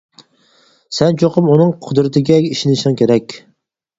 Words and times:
سەن 0.99 1.19
چوقۇم 1.23 1.51
ئۇنىڭ 1.55 1.75
قۇدرىتىگە 1.87 2.39
ئىشىنىشىڭ 2.47 2.97
كېرەك. 3.03 3.37